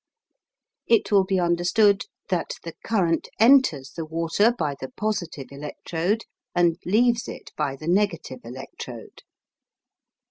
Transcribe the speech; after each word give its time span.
It 0.87 1.11
will 1.11 1.25
be 1.25 1.39
understood 1.39 2.05
that 2.29 2.55
the 2.63 2.73
current 2.83 3.27
enters 3.39 3.91
the 3.91 4.03
water 4.03 4.51
by 4.51 4.73
the 4.81 4.89
positive 4.89 5.49
electrode, 5.51 6.23
and 6.55 6.79
leaves 6.87 7.27
it 7.27 7.51
by 7.55 7.75
the 7.75 7.87
negative 7.87 8.39
electrode. 8.43 9.21